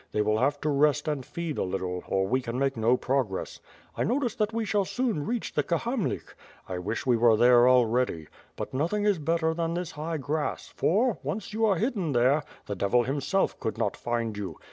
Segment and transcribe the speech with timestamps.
[0.13, 3.59] They will have to rest and feed a little, or we can make no progress.
[3.95, 6.33] I notice that we shall soon reach the Kahamlik.
[6.67, 8.27] I wish we were there already.
[8.55, 12.75] But nothing is better than this high grass, for, once you are hidden there, the
[12.75, 14.57] devil himself could not find you.